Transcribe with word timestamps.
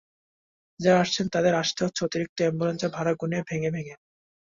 যাঁরা 0.79 0.99
আসছেন 0.99 1.25
তাঁদের 1.27 1.53
আসতে 1.55 1.79
হচ্ছে 1.85 2.01
অতিরিক্ত 2.03 2.37
অ্যাম্বুলেন্স 2.41 2.81
ভাড়া 2.95 3.13
গুনে, 3.13 3.39
ভেঙে 3.49 3.69
ভেঙে। 3.75 3.95